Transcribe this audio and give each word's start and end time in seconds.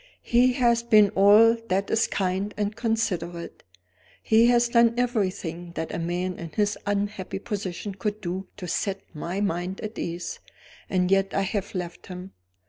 "He 0.23 0.53
has 0.53 0.81
been 0.81 1.11
all 1.11 1.55
that 1.67 1.91
is 1.91 2.07
kind 2.07 2.55
and 2.57 2.75
considerate: 2.75 3.61
he 4.23 4.47
has 4.47 4.67
done 4.69 4.95
everything 4.97 5.73
that 5.73 5.93
a 5.93 5.99
man 5.99 6.39
in 6.39 6.49
his 6.49 6.75
unhappy 6.87 7.37
position 7.37 7.93
could 7.93 8.19
do 8.19 8.47
to 8.57 8.67
set 8.67 9.03
my 9.13 9.41
mind 9.41 9.79
at 9.81 9.99
ease. 9.99 10.39
And 10.89 11.11
yet 11.11 11.35
I 11.35 11.43
have 11.43 11.75
left 11.75 12.07
him. 12.07 12.31